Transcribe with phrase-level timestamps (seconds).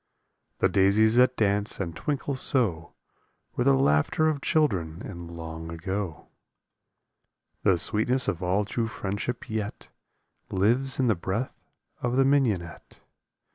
[0.57, 2.95] The daisies that dance and twinkle so
[3.55, 6.25] Were the laughter of children in long ago.
[7.61, 9.89] The sweetness of all true friendship yet
[10.49, 11.69] Lives in the breath
[12.01, 13.01] of the mignonette.